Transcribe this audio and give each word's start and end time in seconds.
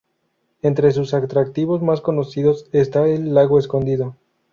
Entre 0.63 0.91
sus 0.93 1.13
atractivos 1.13 1.83
más 1.83 2.01
conocidos 2.01 2.65
está 2.71 3.05
el 3.07 3.35
"Lago 3.35 3.59
escondido". 3.59 4.15